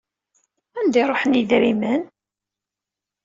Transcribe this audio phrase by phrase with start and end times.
[0.79, 2.01] Anda i ruḥen yedrimen?